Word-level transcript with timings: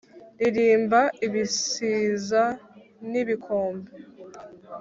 ririmba 0.41 1.01
ibisiza 1.25 2.43
n’ibikombe 3.11 3.91